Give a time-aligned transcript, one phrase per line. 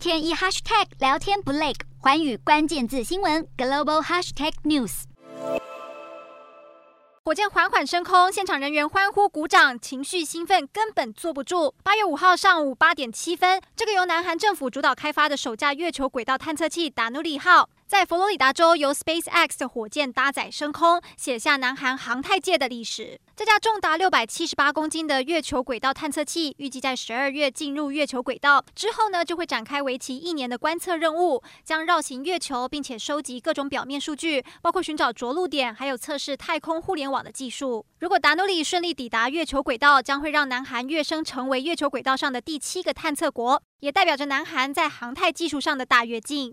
[0.00, 5.02] 天一 hashtag 聊天不累，环宇关键字新闻 global hashtag news。
[7.22, 11.74] 火箭缓缓升空，现场人员欢呼鼓掌，情绪兴奋，根本坐不住。
[11.84, 23.20] 八月五号上午八点七分，这个由南韩政府主导开发的首架月球轨道探测器达努里号，在佛罗里达州由 SpaceX 的火箭搭载升空，写下南韩航太界的历史。
[23.34, 37.84] 这架重达六百七十八公斤的月球轨道探测器，预计在十二月进入月球轨道之后呢，就会展开为期一年的观测任务，将绕行月球，并且收集各种表面数据，包括寻找着陆点，还有测试太空互联网的技术。
[37.98, 46.48] 如果达努里顺利抵达月球轨道，将会让南韩跃升成为月球轨道上的第七个探测国，也代表着南韩在航太技术上的大跃进。